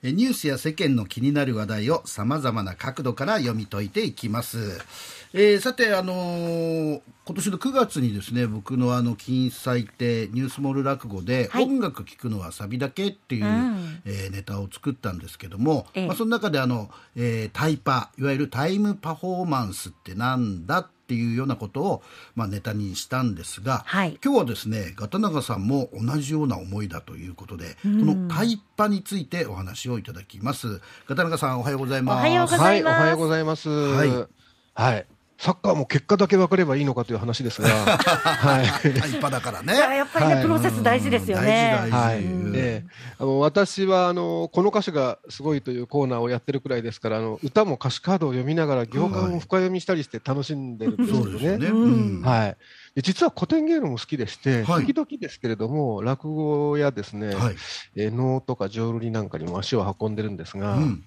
[0.00, 4.78] ニュースや世間の気になる話題をさまざまな角度から読み解いていきます。
[5.34, 22.02] えー、さて、あのー、今年の9月にですね僕のあの金祭亭ニュースモール落語で、はい、音楽聴くのはサビだけっていう、うん、えー、ネタを作ったんですけども、ええ、まあ、その中であの、えー、タイパいわゆるタイムパフォーマンスってなんだっていうようなことを、
[22.34, 30.80] まあ、ネタにしたんですが、はい、今日はですねガタナガさんも同じような思いだということで、うん、このタイパについてお話をいただきます。
[31.06, 33.68] ガタナガさんおはようございますおはようございます、はい、おはようございます。
[33.68, 34.26] はい、
[34.74, 39.72] はいサッカーも結果だけ分かればいいのかという話ですが、 はい、一派だからね。
[39.72, 41.78] やっぱりね、はい、プロセス大事ですよね。
[41.92, 42.18] はい、
[42.54, 51.58] えー、あの私はあのこの歌詞がすごいというコーナーをやってるくらいですから、あの歌も歌詞カードを読みながら行間を深読みしたりして楽しんでるんですよね。
[51.58, 51.66] ね。
[51.68, 52.56] うん、はい。
[53.02, 57.56] 実は古典芸能も好きでして、はい、時々ですけれども落語やですね、はい、
[57.94, 60.74] え能とか浄瑠璃なんかにも足を運んでるんですが。
[60.74, 61.04] うん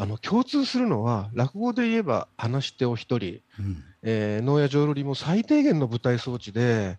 [0.00, 6.96] あの共通するのは落語で言えば話し手を一人、うん、えー、能や浄瑠璃も最低限の舞台装置で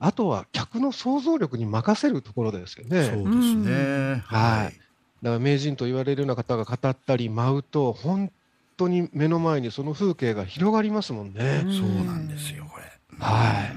[0.00, 3.04] あとは客の想像力に任せるところですよね。
[3.04, 4.76] そうですね、はい、
[5.22, 8.32] だから名人と言われるような方が語ったり舞うと本
[8.76, 11.60] 当に目の前にその風景が広がりますもんね。
[11.60, 12.84] そうなんですよこれ。
[13.16, 13.76] はい。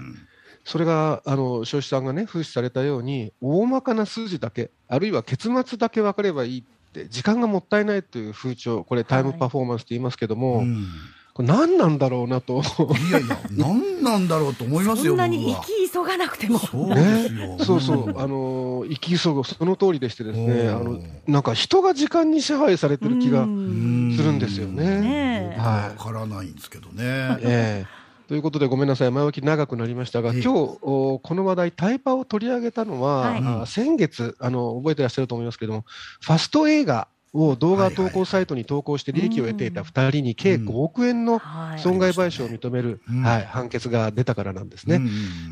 [0.65, 6.63] それがあの彰子さんがね風刺されたように大まかな数字だけあるいは結末だけ分かればいいっ
[6.93, 10.87] て時間がもったいないという風潮これタイムパフォーマンスと言いますけども、はいうん
[11.33, 12.61] これ何なんだろうなと。
[13.09, 15.13] いやいや、何なんだろうと思いますよ。
[15.13, 16.59] そんなに生き急がなくても。
[16.59, 17.57] そうですよ。
[17.59, 25.55] そうそう、あの、生き急ぐ、その通りでしてですね、あの、なんか人が時間に支配されてる気がするんですよね。
[25.57, 25.97] はい。
[25.97, 27.37] わからないんですけどね。
[27.41, 28.02] ええ
[28.33, 29.11] ということでごめんなさい。
[29.11, 30.43] 前置き長くなりましたが、今日
[30.79, 35.85] この話題タイパを取り上げたのは、はい、先月あの覚えてらっしゃると思いますけども
[36.19, 41.39] ファスト映画を動画投稿サイトに投稿して利益を得ていた2人に計5億円の
[41.77, 44.99] 損害賠償を認める、はい、判決が出たからなんですね。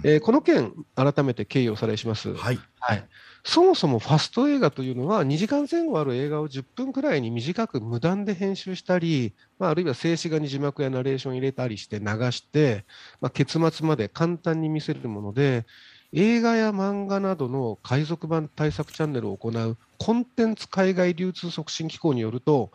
[0.03, 2.33] えー、この件、改めて経緯をおさらいします。
[2.33, 3.03] はい、はい
[3.43, 12.85] そもそもファスト映画というのは2時間前後ある映画を10分くらいに短く無断で編集したり、まあ、あるいは静止画に字幕やナレーション入れたりして流して、
[13.19, 15.65] まあ、結末まで簡単に見せるもので
[16.13, 22.71] 映画や漫画などの海賊版対策チャンネルを行うコンテンツ海外流通促進機構によると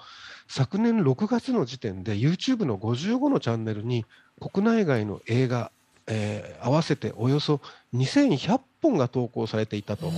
[0.48, 4.06] 昨年6月の時点で YouTube の55のチャンネルに
[4.40, 5.70] 国内外の映画、
[6.06, 7.60] えー、合わせておよそ
[7.94, 10.10] 2100本が投稿されていたと。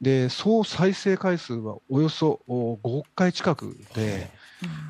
[0.00, 4.30] で総再生回数はおよそ5億回近くで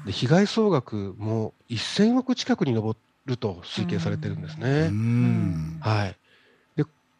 [0.07, 4.91] で被害総額も1000億近くに上ると推計されてるんですね。
[5.81, 6.17] はい、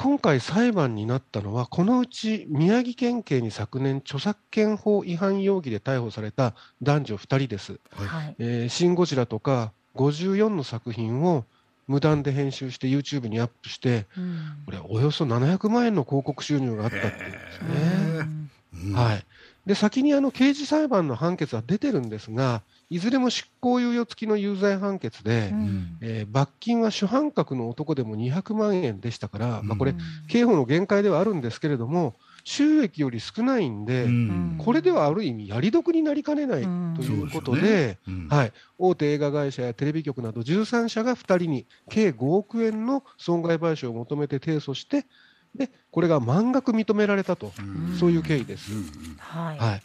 [0.03, 7.79] 今回裁判になったのは、このうち宮城県警に昨年、著作権法違反容疑で逮捕された男女2人です。
[7.93, 11.45] はい、えー、シン・ゴジラとか54の作品を
[11.87, 18.95] 無断で編集して YouTube にアップして、うん、これおよそ700万円の広告収入があったっていうんですね。
[18.95, 19.25] はい、
[19.67, 29.95] で先にあの刑事裁判の判決は出てるんですが、いずれも執行猶予付きの有罪判決で、うん、えー、罰金は主犯格の男でも200万円でしたから、うん、まあ、これ、
[30.29, 37.99] 刑法の限界ではあるんですけれども、収益より少ないんで、うん、これではある意味、やり得になりかねないということで、
[38.29, 45.07] はい、大手映画会社やテレビ局など13社が2人に計5億円の損害賠償を求めて提訴して、
[45.55, 47.53] でこれが満額認められたと、
[47.99, 48.73] そういう経緯です。
[49.19, 49.83] はい、はい。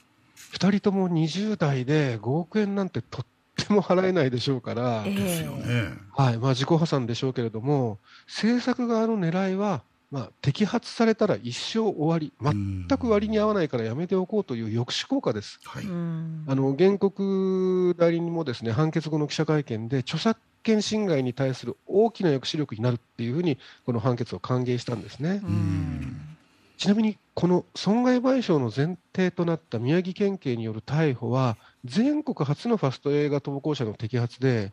[0.54, 3.26] 2人とも20代で5億円なんてとっ
[3.56, 5.94] ても払えないでしょうから、ですよね。
[6.16, 6.38] はい。
[6.38, 15.60] まあ、自己破産でしょうけれども、制作側の狙いは、まあ、摘発されたら一生終わり、全く割に合わないからやめておこうという抑止効果です。
[15.66, 15.88] はい、あ
[16.56, 25.42] の原告代理人もですね判決後の記者会見で、著作権侵害に対する大きな抑止力になるっていうふうに、この判決を歓迎したんですね。
[26.78, 34.72] ちなみにこの損害賠償の前提となった宮城県警による逮捕は全国初のファスト映画投稿者の摘発で、うん、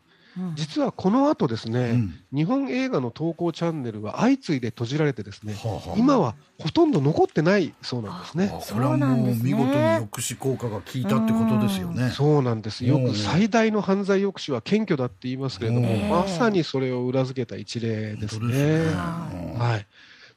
[0.54, 8.52] 実はこの後ですね、うん、日本映画の投稿チャンネルは相次いで閉じられてですね、はあはあ、今はほとんど残ってないそうなんですね。
[8.62, 12.10] それはもう見事に抑止効果が効いたってことですよね。
[12.10, 12.84] そうなんです。
[12.84, 18.52] よく最大の犯罪抑止は謙虚だって言いますけれども、まさにそれを裏付けた一例ですね。
[18.52, 18.94] すね
[19.58, 19.86] はい。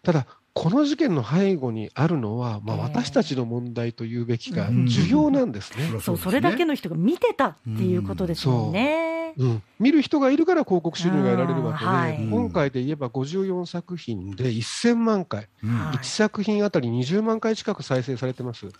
[0.03, 5.99] ただこの事件の背後にあるのは、まあ、私たちの問題というべきか、需要なんですね。
[6.01, 9.35] そう、それだけの人が見てたっていうことですよね。
[9.37, 18.65] うん、見る人がいるから広告収入が得られるわけで、はい、今回で言えば54作品で1000万回、うん、1作品あたり20万回近く再生されてます。
[18.65, 18.73] うん、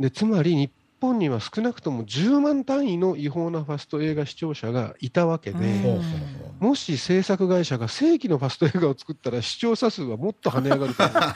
[0.00, 0.72] でつまり日
[1.04, 5.58] 本には少なくとも10万単位の違法なファスト映画視聴者がいたわけで、
[6.60, 11.14] もし制作会社が正規のファスト映画を作ったら視聴者数はもっと跳ね上がると思う。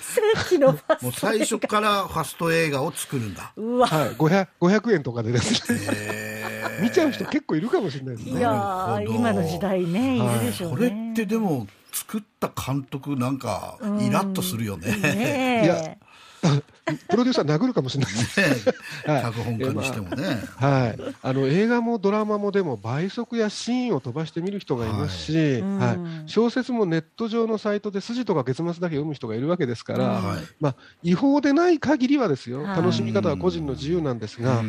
[0.00, 3.52] 正規のファストもう最初からファスト映画を作るんだ。
[3.56, 6.80] うわ、はい、500, 500円とかでですね。
[6.80, 8.38] 見ちゃう人結構いるかもしれないですね。
[8.38, 10.20] いや今の時代ね、い。
[10.20, 14.96] るでしょう、ね、これってでも作った監督なんかイラッとするよね。
[14.96, 15.62] ね。
[15.64, 15.96] いや
[17.08, 18.46] プロデューサー殴るかもしれないですね。
[19.22, 20.40] 脚本家にしてもね。
[20.56, 21.14] はい。
[21.20, 25.96] あの映画もドラマもでも倍速やシーンを飛ばして見る人がいますし、は
[26.26, 26.30] い。
[26.30, 30.22] 小説もネット上のサイトで筋とか結末だけ読む人がいるわけですから、
[30.60, 32.62] まあ違法でない限りはですよ。
[32.62, 34.62] 楽しみ方は個人の自由なんですが、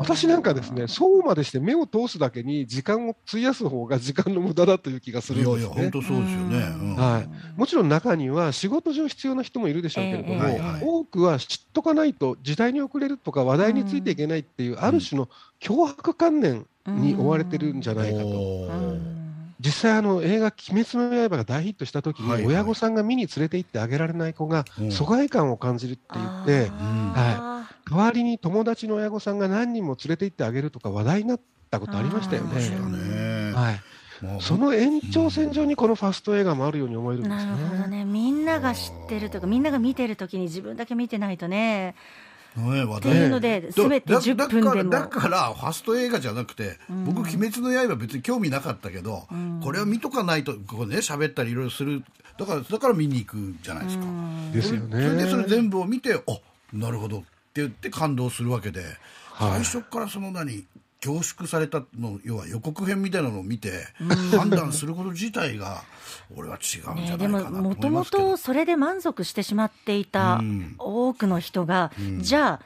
[0.00, 5.60] 私なんかですね、そうまでして目を通すだけに時間を費やす方が時間の無駄だという気がするんですね。
[5.60, 6.96] いやいや本当そうですよね。
[6.96, 7.58] はい。
[7.58, 10.42] もちろん中には仕事上必要な人もいるでしょうけれども、
[10.82, 15.28] 多くは知っとかないと時代に遅れるとか話題についていけないっていう、ある種の
[15.60, 18.70] 脅迫観念に追われてるんじゃないかと。
[19.60, 31.40] 実際あの映画「鬼滅の刃」が大ヒットした時に親御さんが見に連れて行ってあげられない子が疎外感を感じるって言って、はい、代わりに友達の親御さんが何人も連れて行ってあげるとか話題になっ
[31.70, 33.52] たことありましたよね。
[33.54, 33.80] はい
[34.40, 37.44] その延長線上にこのファスト映画もあるように思えるんですね。
[37.44, 38.04] なるほどね。
[38.04, 41.94] みんなが知ってるとか、みんなが見てるときに自分だけ見てないとね。
[42.56, 44.90] ね、っていうので、すべて10分でも。
[44.90, 52.04] だからファスト映画じゃなくて、うん、僕「鬼滅の刃」別に興味なかったけど、うん、これは見とかないとここね喋ったりいろいろする。
[52.38, 55.02] だからだから見に行くじゃないですか、うん、ですよね。
[55.02, 56.20] それでそれ全部を見てあ
[56.72, 58.82] なるほどって言って感動するわけで、
[59.32, 60.64] はい、最初からその何
[61.02, 63.72] 凝縮されたの要は予告編みたいなのを見て
[64.36, 65.82] 判断すること自体が
[66.34, 70.40] 俺は違うんじゃないかなと思いますけど、ね、でももともとそれで満足してしまっていた
[70.78, 72.64] 多くの人が、うん、じゃあ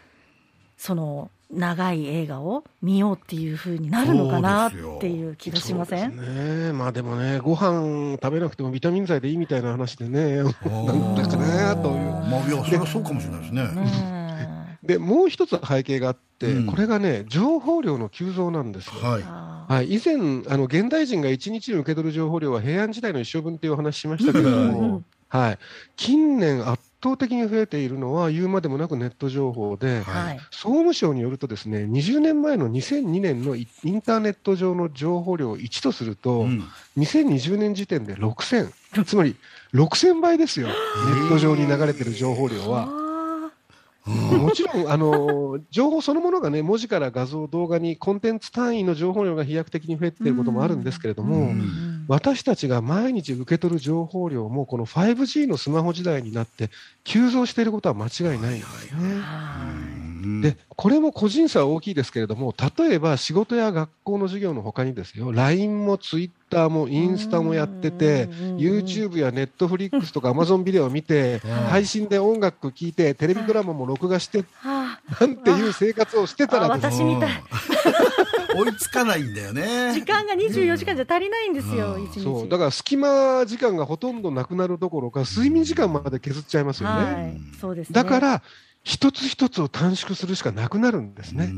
[0.77, 6.17] その長い映画を見ようっていうふうになるのかなっていう気がしません？
[6.17, 6.73] ね。
[6.73, 10.43] まあでもねご飯食べなくてもビタミン剤でいいみたいな話でね。
[10.43, 12.11] なんだかねという。
[12.29, 13.63] まあいやそれはそうかもしれないですね。
[13.63, 14.26] ね
[14.87, 18.93] でもう一つ背景があって、うん、これがね情報量の急増なんですよ。
[19.01, 19.23] はい。
[19.69, 20.15] はい、以前
[20.49, 25.59] あの現代人が1日に受け取る情報量は平安時代の一生分っていうお話しましたけれども、はい、
[25.97, 36.63] 近年圧倒的に増えているのは言うまでもなくネット情報で、はい、総務省によるとですね20年前の2002年のインターネット上の情報量を1とすると、うん、
[36.97, 39.35] 2020年時点で6000つまり
[39.75, 40.69] 6000倍ですよ。
[40.69, 43.06] ネット上に流れてる情報量は。
[44.07, 51.53] もちろん、あの情報そのものがね、文字から画像、動画にコンテンツ単位の情報量が飛躍的に増えていることもあるんですけれども、
[52.07, 56.71] 私たちが毎日受け取る情報量も、この 5G のスマホ時代になって、
[57.03, 59.01] 急増していることは間違いないんですね。
[60.41, 71.39] でこれも個人差は大きいですけれども例えば仕事や学校の授業のほかにですよ LINE も Twitter もインスタもやってて YouTube や Netflix とか Amazon ビデオを見て
[71.69, 74.45] 配信で音楽聴いてテレビドラマも録画して
[75.21, 77.31] なんていう生活をしてたら私みたい。
[78.57, 79.93] 追いつかないんだよね。
[79.95, 82.49] 時間が24時間じゃ足りないんですよ、うん、そう。
[82.49, 88.43] だから隙間時間がほとんどなくなるどころか睡眠時間まで削っちゃいますよね、はい、そうです、ね、だから
[88.87, 91.53] 一つ一つを短縮するしかなくなるんですね。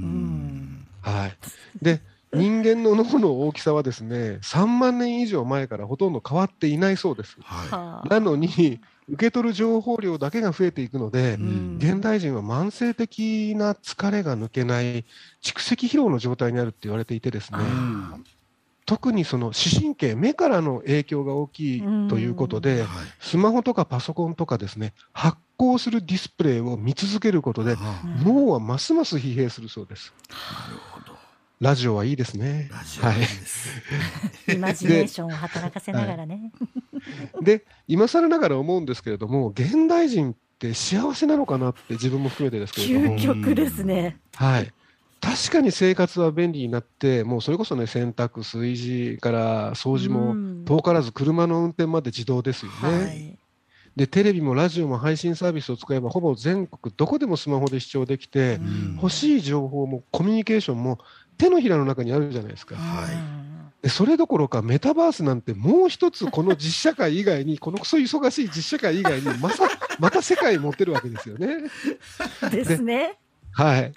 [1.02, 1.36] はい、
[1.82, 2.00] で
[2.32, 7.36] 人間の脳の大きさはですね3万年以上前からほとんど変わっていないそうです。
[7.42, 8.80] はい、なのに
[9.10, 11.34] 受け取る情報量だけが増えていくので、
[11.76, 15.04] 現代人は慢性的な疲れが抜けない
[15.42, 17.58] 蓄積疲労の状態にあるって言われていてですね、
[18.88, 22.86] 特にその視神経、目からの影響が大きいということで、
[23.20, 27.76] スマホとかパソコンとかですね、発光するディスプレイを見続けることで、
[28.24, 30.14] 脳はますます疲弊するそうです。
[30.30, 31.18] なるほど。
[31.60, 32.70] ラジオはいいですね。
[33.02, 33.12] は
[34.48, 34.54] い。
[34.54, 36.50] イマジネーションを働かせながらね。
[37.42, 43.18] で、今更ながら思うんですけれども、現代人って幸せなのかなって自分も含めてですけれども。
[43.18, 44.16] 究極ですね。
[44.34, 44.72] はい。
[45.20, 52.98] 確かに生活は便利になって、もうそれこそね、洗濯、炊事から掃除も遠からず車の運転まで自動ですよね。
[52.98, 53.38] はい、
[53.96, 58.60] で、テレビもラジオも配信サービスを使えば、ほぼ全国どこでもスマホで視聴できて、
[58.96, 60.98] 欲しい情報もコミュニケーションも
[61.36, 62.76] 手のひらの中にあるじゃないですか。
[62.76, 63.38] はい
[63.82, 69.68] でそれどころかメタバースなんてもう一つこの実社会以外にこのクソ忙しい実社会以外にまさ
[70.00, 71.58] また世界持ってるわけですよね。
[72.50, 73.18] ですね。
[73.52, 73.92] はい。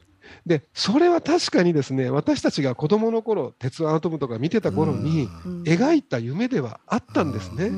[0.45, 5.27] でそれは確かにですね私たちが子どもの頃鉄腕アトムとか見てた頃に
[5.65, 7.71] 描いた夢ではあったんですね。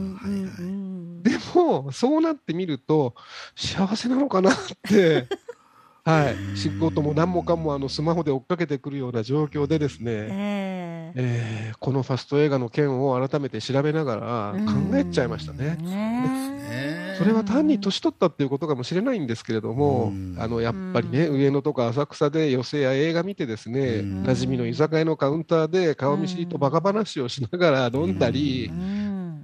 [1.24, 3.16] でもそうなってみると
[3.56, 4.56] 幸せなのかなっ
[4.90, 5.28] て
[6.06, 11.22] はい、仕事も何もかもあのスマホで追っかけてくるような状況でですね、えー、
[11.70, 15.78] えー、このファスト映画の件を改めて調べながら考えちゃいましたね。
[15.78, 16.53] ね
[17.18, 28.72] それは単に年取ったっていうことかもしれないんですけれども、あのやっぱりね、上野とか浅草で寄席や映画見てですね、馴染みの居酒屋のカウンターで顔見知りとバカ話をしながら飲んだり、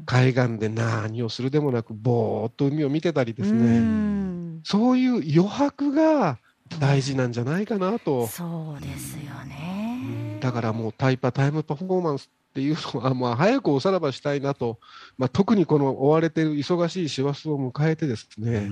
[0.05, 6.39] 海岸で何をするでもなくぼーっと海を見てたりですね、そういう余白が
[6.79, 8.27] 大事なんじゃないかなと。
[8.27, 10.37] そうですよね。
[10.39, 14.79] だからもうタイパタイムパフォーマンスっていうのは、まあ、早くおさらばしたいなと、
[15.17, 18.67] まあ、特にこの追われている忙しい師走を迎えてですね、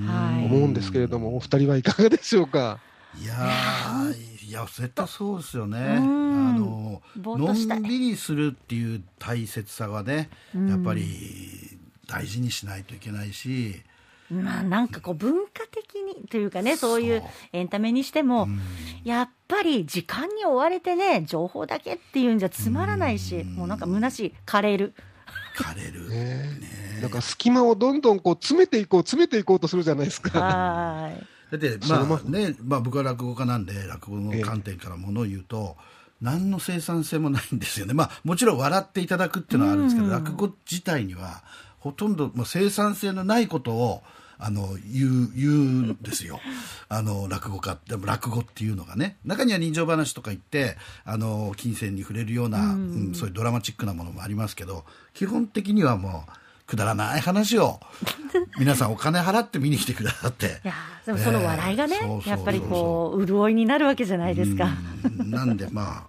[0.45, 2.79] 思うんですけれども、お二人はいかがでしょうか？
[3.19, 3.33] いや
[4.47, 5.79] いや絶対そうですよね。
[5.79, 13.81] あののんびりするっていう大切さがね、やっぱり大事にしないといけないし。
[14.29, 17.01] まあなんかこう文化的にというかねそう。
[17.01, 18.47] いうエンタメにしても、
[19.03, 24.33] やっぱり時間に追われてね情報だけっていうんじゃつまらないし、もうなんか虚しい。
[24.45, 24.93] 枯れる。
[25.55, 26.59] 枯れる、ね。
[27.01, 30.39] なんか隙間をどんどんこう詰めていこう詰めていこうとするじゃないですか。
[30.39, 31.27] はい。
[31.51, 35.77] だってまあね、まあ、僕は落語家なんで落語の観点からものを言うと、
[36.21, 41.43] 何の生産性もないんですよね、まあ、もちろん笑っていただくっていうのはあるんですけど、落語自体には
[41.87, 44.03] ほとんど、まあ、生産性のないことを
[44.39, 46.39] あの言う言うんですよ。
[46.89, 47.77] あの落語家。
[47.87, 49.17] でも落語っていうのがね。
[49.25, 56.31] 中には人情話とか言ってあの金銭に触れるような、うん、そういうドラマチックなものもありますけど基本的にはもう
[56.67, 57.79] くだらない話を。
[58.59, 60.61] 皆さんお金払って見に来てくださって。
[60.63, 60.73] いや
[61.05, 64.69] でもその笑いがね、えー、やっぱりこう潤いになるわけじゃないですか。
[65.17, 66.07] なんでま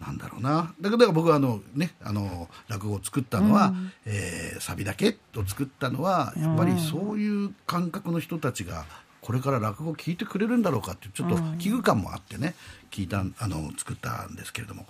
[0.00, 0.72] あなんだろうな。
[0.80, 8.86] だから僕はあのねあの落語を作ったのは、うん、えー、サビだけを作ったのはやっぱりそういう感覚の人たちが
[9.20, 12.54] これから落語を聞いてくれるんだろうかってちょっと危惧感もあってね
[12.90, 14.86] 聞いたあの作ったんですけれども。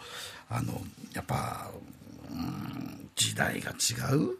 [0.50, 0.80] あの
[1.12, 1.70] やっぱ、
[2.30, 4.38] うん、時代が違う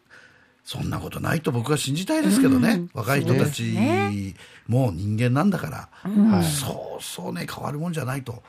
[0.69, 3.75] そんなことないと僕は信じたいですけどね、うん、若い人たち
[4.67, 8.43] も人間なんだから、うん、そうそうね変わるもんじゃないと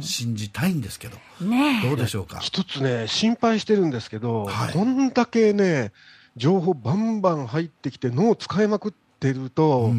[0.00, 2.40] 信じたいんですけど、うんね、どうでしょうか？
[2.40, 5.92] 一つね心配してるんですけど、はい、こんだけね
[6.36, 9.92] 情報バンバン入ってきて脳を使いまくってると、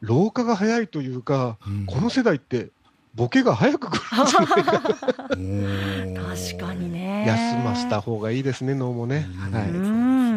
[0.00, 2.70] 老化が早いというか、この世代って
[3.14, 4.80] ボケが早く来るんじゃないか
[6.34, 7.24] 確かにね。
[7.26, 9.86] 休ませた方がいいですね脳もね、はい、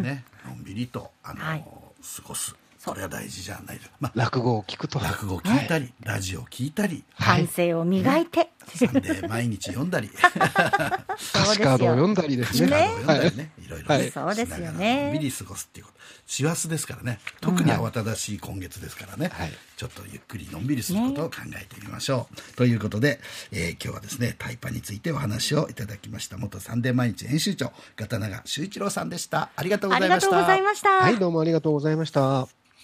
[0.01, 2.55] ねのんびりとあの、はい、過ごす。
[2.77, 4.99] それは大事じゃないです、まあ、落語を聞くと。
[4.99, 7.03] 落語を聞いたり、はい、ラジオを聞いたり。
[7.13, 10.09] 反省を磨いて、サンデー毎日読んだり。
[10.09, 12.67] 歌詞カードを読んだりですね。
[12.67, 13.69] 歌詞カードを読んだりね、い。
[13.69, 15.03] ろいろね、はい、そうですよね。
[15.05, 15.99] のんびり過ごすっていうこと。
[16.25, 17.19] 師走ですからね。
[17.41, 23.19] 特に慌ただしい今月ですからね、はい、ちょっとゆっくりのんびりすることを考えてみましょう、ね、ということで、
[23.51, 26.37] えー、今日はですねタイパについてお話をいただきました。
[26.37, 29.49] 元サンデー毎日編集長片永修一郎さんでした。
[29.55, 30.29] ありがとうございました。
[30.29, 30.89] ありがとうございました。
[30.89, 32.58] はいどうもありがとうございました